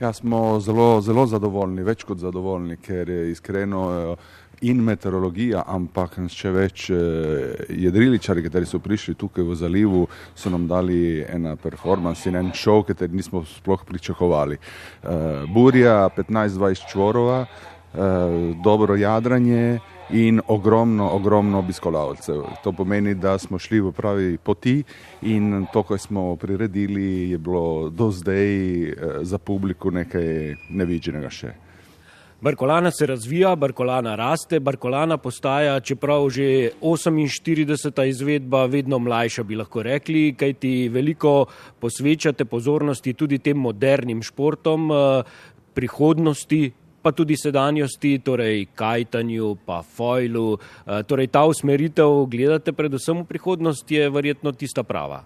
[0.00, 4.32] Ja, smo zelo, zelo zadovoljni, več kot zadovoljni, ker je iskreno eh,
[4.66, 10.02] in meteorologija, ampak še več eh, jedriličari, ki so prišli tukaj v zalivu,
[10.34, 14.58] so nam dali ena performance in en šov, ki nismo sploh pričakovali.
[15.04, 17.44] Uh, burja 15-20 čvorova,
[18.64, 19.78] dobro jadranje
[20.10, 22.42] in ogromno, ogromno obiskovalcev.
[22.62, 24.82] To pomeni, da smo šli v pravi poti
[25.22, 31.54] in to, kar smo priredili, je bilo do zdaj eh, za publiku nekaj nevidženega še.
[32.44, 38.04] Barkolana se razvija, Barkolana raste, Barkolana postaja, čeprav že 48.
[38.08, 41.46] izvedba, vedno mlajša, bi lahko rekli, kaj ti veliko
[41.80, 45.22] posvečate pozornosti tudi tem modernim športom, eh,
[45.74, 46.72] prihodnosti,
[47.04, 50.56] pa tudi sedanjosti, torej kajtanju, pa fojlu.
[50.56, 55.20] Eh, torej ta usmeritev, gledate predvsem v prihodnost, je verjetno tista prava.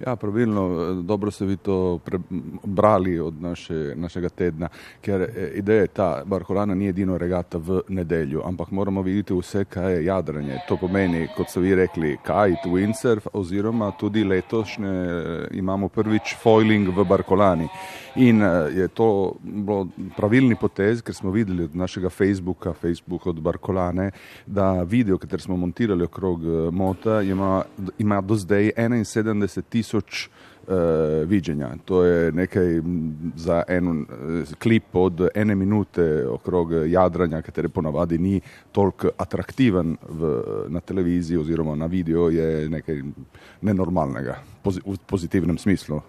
[0.00, 4.68] Ja, pravilno, dobro ste vi to prebrali od naše, našega tedna,
[5.00, 9.64] ker e, ideja je ta, Barkolana ni edino regata v nedeljo, ampak moramo videti vse,
[9.64, 10.58] kaj je jadranje.
[10.68, 16.92] To pomeni, kot so vi rekli, kajt, windsurf oziroma tudi letošnje e, imamo prvič foiling
[16.92, 17.68] v Barkolani.
[18.16, 18.40] In
[18.72, 24.10] je to bilo pravilni potez, ker smo videli od našega Facebooka, Facebook od Barkolane,
[24.46, 26.40] da video, kater smo montirali okrog
[26.72, 27.62] mota, ima,
[27.98, 30.74] ima do zdaj 71 tisoč tisoč uh,
[31.28, 31.70] viđenja.
[31.84, 32.80] To je nekaj
[33.36, 34.06] za en uh,
[34.58, 38.40] klip od ene minute okrog jadranja, katere ponavadi ni
[38.72, 43.02] toliko atraktiven v, na televiziji oziroma na video, je nekaj
[43.62, 46.00] nenormalnega pozi v pozitivnem smislu.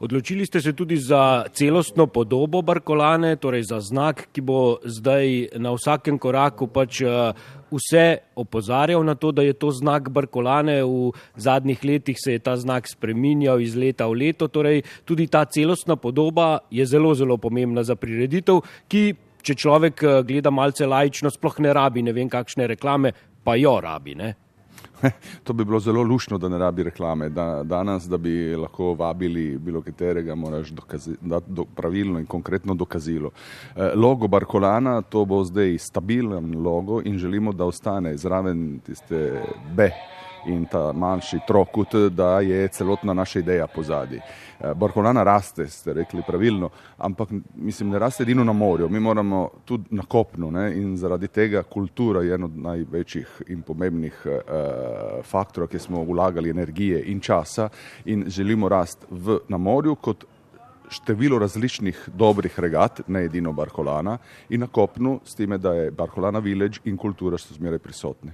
[0.00, 5.74] Odločili ste se tudi za celostno podobo Barkolane, torej za znak, ki bo zdaj na
[5.76, 7.36] vsakem koraku pač uh,
[7.68, 10.80] vse opozarjal na to, da je to znak Barkolane.
[10.80, 14.48] V zadnjih letih se je ta znak spreminjal iz leta v leto.
[14.48, 19.04] Torej, tudi ta celostna podoba je zelo, zelo pomembna za prireditev, ki,
[19.44, 23.12] če človek eh, gleda malce lajično, sploh ne rabi ne vem kakšne reklame,
[23.44, 24.16] pa jo rabi.
[24.16, 24.32] Ne?
[25.44, 27.28] To bi bilo zelo lušno, da ne rabi reklame.
[27.28, 32.74] Da, danes, da bi lahko vabili bilo katerega, moraš dokazi, dati do, pravilno in konkretno
[32.74, 33.30] dokazilo.
[33.76, 39.42] Eh, logo Barkolana, to bo zdaj stabilen logo in želimo, da ostane zraven tiste
[39.76, 39.90] B
[40.46, 44.20] in ta manjši trokut, da je celotna naša ideja pozadi.
[44.60, 49.50] Eh, Barkolana raste, ste rekli pravilno, ampak mislim, ne raste edino na morju, mi moramo
[49.64, 50.66] tudi na kopnu ne?
[50.76, 54.32] in zaradi tega kultura je en od največjih in pomembnih uh,
[55.24, 57.68] faktorov, ki smo vlagali energije in časa
[58.04, 60.24] in želimo rast v, na morju kot
[60.90, 64.18] število različnih dobrih regat, ne edino Barkolana,
[64.48, 68.32] in na kopnu s time, da je Barkolana village in kultura so zmeraj prisotni.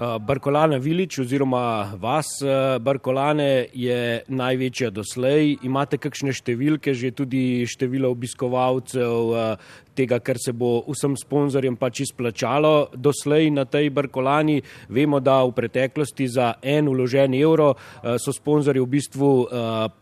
[0.00, 5.58] Eh, Barkolana Vilič oziroma vas eh, Barkolane je največja doslej.
[5.68, 12.00] Imate kakšne številke, že tudi število obiskovalcev eh, tega, kar se bo vsem sponzorjem pač
[12.06, 14.56] izplačalo doslej na tej Barkolani.
[14.88, 19.30] Vemo, da v preteklosti za en uložen evro so sponzorji v bistvu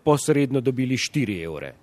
[0.06, 1.74] posredno dobili 4 evre.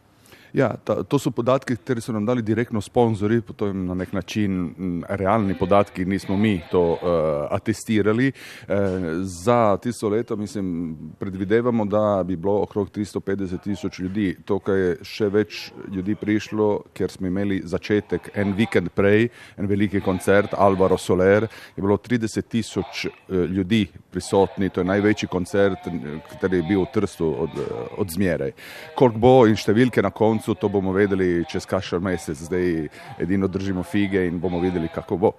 [0.56, 5.04] Ja, ta, to so podatki, ki so nam dali direktno sponzorji, potem na nek način
[5.10, 7.00] realni podatki, nismo mi to uh,
[7.52, 8.28] atestirali.
[8.28, 8.78] E,
[9.22, 14.38] za tisto leto, mislim, predvidevamo, da bi bilo okrog 350 tisoč ljudi.
[14.46, 15.60] To, kar je še več
[15.92, 19.28] ljudi prišlo, ker smo imeli začetek en vikend prej,
[19.58, 25.28] en veliki koncert Alvaro Soler, je bilo 30 tisoč uh, ljudi prisotni, to je največji
[25.28, 25.92] koncert,
[26.32, 27.62] ki je bil v Trstu od,
[28.00, 28.56] od zmeraj.
[28.96, 32.88] Koliko bo in številke na koncu, koncu to bomo vedeli čez kašar mesec, zdaj
[33.20, 35.32] edino držimo fige in bomo videli, kako bo.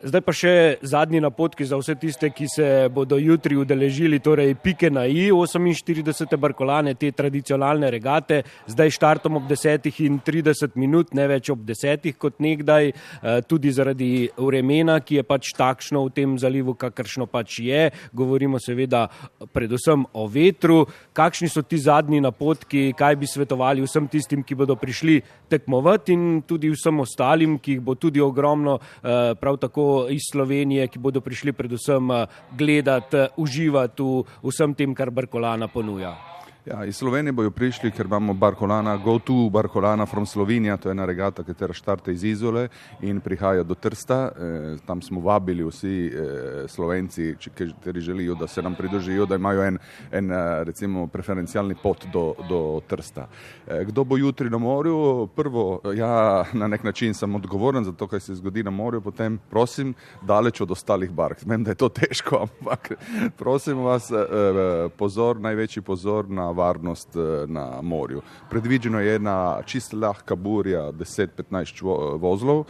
[0.00, 4.88] Zdaj pa še zadnji napotki za vse tiste, ki se bodo jutri udeležili, torej pike
[4.88, 6.38] na I, 48.
[6.40, 8.38] Barkolane, te tradicionalne regate.
[8.64, 12.14] Zdaj štartom ob 10.30 minut, ne več ob 10.
[12.16, 17.58] kot nekdaj, eh, tudi zaradi vremena, ki je pač takšno v tem zalivu, kakršno pač
[17.60, 17.90] je.
[18.16, 19.10] Govorimo seveda
[19.52, 20.86] predvsem o vetru.
[21.12, 25.20] Kakšni so ti zadnji napotki, kaj bi svetovali vsem tistim, ki bodo prišli
[25.52, 30.88] tekmovati in tudi vsem ostalim, ki jih bo tudi ogromno eh, prav tako iz Slovenije,
[30.88, 32.26] ki bodo prišli predvsem eh,
[32.56, 36.29] gledati, eh, uživati v vsem tem, kar Barkolana ponuja.
[36.66, 40.92] Ja, iz Slovenije bojo prišli, ker imamo Barkolana, Go to Barkolana from Slovenija, to je
[40.92, 42.68] ena regata, ki štarte iz Izole
[43.00, 44.28] in prihaja do Trsta.
[44.28, 49.64] E, tam smo vabili vsi e, Slovenci, ki želijo, da se nam pridružijo, da imajo
[49.64, 49.78] en,
[50.12, 50.30] en
[50.64, 53.26] recimo, preferencialni pot do, do Trsta.
[53.66, 55.28] E, kdo bo jutri na morju?
[55.36, 59.40] Prvo, ja, na nek način sem odgovoren za to, kaj se zgodi na morju, potem
[59.50, 61.38] prosim, daleč od ostalih bark.
[61.46, 62.92] Vem, da je to težko, ampak
[63.38, 67.08] prosim vas, e, pozor, največji pozor na na varnost
[67.46, 68.22] na morju.
[68.50, 72.64] Predviđeno je ena čist lahka burja 10-15 vozlov,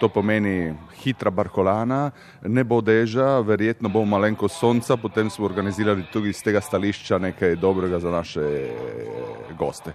[0.00, 2.10] to pomeni hitra barkolana,
[2.42, 7.56] ne bo deža, verjetno bo malenko sonca, potem smo organizirali tudi iz tega stališča nekaj
[7.56, 8.70] dobrega za naše
[9.58, 9.92] goste.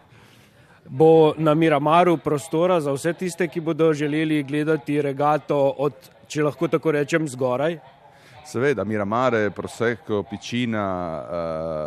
[0.89, 5.93] Bo na Miramaru prostora za vse tiste, ki bodo želeli gledati regato od,
[6.27, 7.79] če lahko tako rečem, zgoraj?
[8.45, 10.85] Seveda, Miramare, Prosecco, Pičina,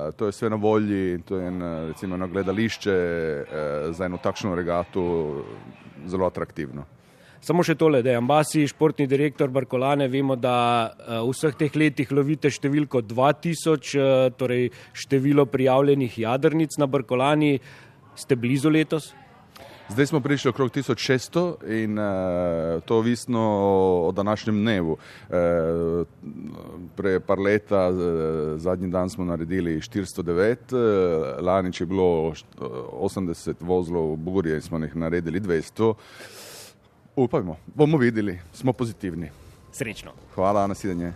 [0.09, 4.19] uh, to je vse na volji, to je en, recimo, eno gledališče uh, za eno
[4.23, 5.03] takšno regato
[6.07, 6.85] zelo atraktivno.
[7.45, 10.55] Samo še tole, da je ambasi, športni direktor Barkolane, vemo, da
[10.89, 17.59] uh, v vseh teh letih lovite številko 2000, uh, torej število prijavljenih jadrnic na Barkolani.
[18.17, 19.11] Ste blizu letos?
[19.89, 23.41] Zdaj smo prišli okrog 1600 in uh, to visno
[24.07, 24.93] o današnjem dnevu.
[24.93, 26.07] Uh,
[26.97, 27.91] Prej par leta,
[28.57, 34.97] zadnji dan smo naredili 409, uh, lanič je bilo 80 vozlov burje in smo jih
[34.97, 35.95] naredili 200.
[37.17, 39.31] Upajmo, bomo videli, smo pozitivni.
[39.73, 40.13] Srečno.
[40.35, 41.13] Hvala, nasvidenje.